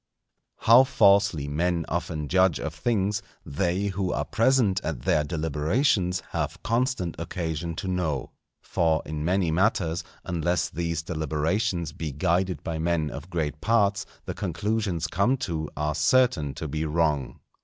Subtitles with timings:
[0.65, 6.63] _How falsely men often judge of things, they who are present at their deliberations have
[6.63, 8.31] constant occasion to know.
[8.63, 14.33] For in many matters, unless these deliberations be guided by men of great parts, the
[14.33, 17.39] conclusions come to are certain to be wrong.